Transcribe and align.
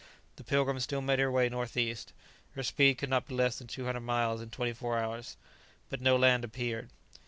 The 0.37 0.43
"Pilgrim" 0.43 0.79
still 0.79 1.01
made 1.03 1.19
her 1.19 1.29
way 1.31 1.47
northeast. 1.47 2.11
Her 2.55 2.63
speed 2.63 2.97
could 2.97 3.09
not 3.11 3.27
be 3.27 3.35
less 3.35 3.59
than 3.59 3.67
two 3.67 3.85
hundred 3.85 3.99
miles 3.99 4.41
in 4.41 4.49
twenty 4.49 4.73
four 4.73 4.97
hours. 4.97 5.37
But 5.91 6.01
no 6.01 6.15
land 6.15 6.43
appeared. 6.43 6.89